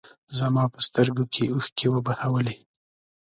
[0.39, 2.55] زما په سترګو کې اوښکې وبهولې.